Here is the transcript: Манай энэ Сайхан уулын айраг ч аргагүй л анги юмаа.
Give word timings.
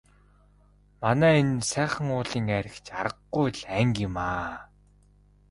Манай 1.01 1.35
энэ 1.41 1.63
Сайхан 1.69 2.07
уулын 2.15 2.47
айраг 2.57 2.75
ч 2.85 2.87
аргагүй 2.99 3.47
л 3.59 3.63
анги 3.79 4.01
юмаа. 4.07 4.51